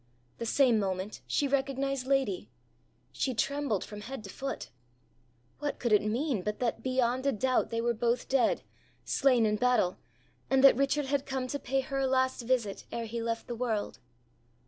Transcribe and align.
The 0.39 0.47
same 0.47 0.79
moment 0.79 1.21
she 1.27 1.47
recognised 1.47 2.07
Lady. 2.07 2.49
She 3.11 3.35
trembled 3.35 3.83
from 3.85 4.01
head 4.01 4.23
to 4.23 4.31
foot. 4.31 4.71
What 5.59 5.77
could 5.77 5.93
it 5.93 6.01
mean 6.01 6.41
but 6.41 6.57
that 6.59 6.81
beyond 6.81 7.27
a 7.27 7.31
doubt 7.31 7.69
they 7.69 7.81
were 7.81 7.93
both 7.93 8.27
dead, 8.27 8.63
slain 9.05 9.45
in 9.45 9.57
battle, 9.57 9.99
and 10.49 10.63
that 10.63 10.75
Richard 10.75 11.05
had 11.05 11.27
come 11.27 11.45
to 11.49 11.59
pay 11.59 11.81
her 11.81 11.99
a 11.99 12.07
last 12.07 12.41
visit 12.41 12.83
ere 12.91 13.05
he 13.05 13.21
left 13.21 13.45
the 13.45 13.53
world. 13.55 13.99